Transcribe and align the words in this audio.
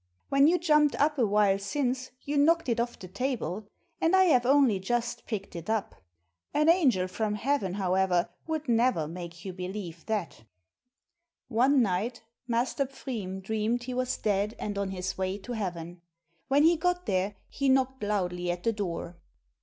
When 0.29 0.47
you 0.47 0.57
jumped 0.57 0.95
up 0.95 1.19
a 1.19 1.27
while 1.27 1.59
since, 1.59 2.09
you 2.23 2.35
knocked 2.35 2.67
it 2.69 2.79
off 2.79 2.97
the 2.97 3.07
table, 3.07 3.67
and 4.01 4.15
I 4.15 4.23
have 4.23 4.47
only 4.47 4.79
just 4.79 5.27
picked 5.27 5.55
it 5.55 5.69
up. 5.69 5.93
An 6.55 6.69
angel 6.69 7.07
from 7.07 7.35
heaven, 7.35 7.75
however, 7.75 8.27
would 8.47 8.67
never 8.67 9.07
make 9.07 9.45
you 9.45 9.53
believe 9.53 10.03
that." 10.07 10.43
One 11.49 11.83
night 11.83 12.23
Master 12.47 12.87
Pfriem 12.87 13.41
dreamed 13.43 13.83
he 13.83 13.93
was 13.93 14.17
dead, 14.17 14.55
and 14.57 14.75
on 14.75 14.89
his 14.89 15.19
way 15.19 15.37
to 15.37 15.51
heaven. 15.51 16.01
When 16.47 16.63
he 16.63 16.77
got 16.77 17.05
there, 17.05 17.35
he 17.47 17.69
knocked 17.69 18.01
loudly 18.01 18.49
at 18.49 18.63
the 18.63 18.73
door. 18.73 19.17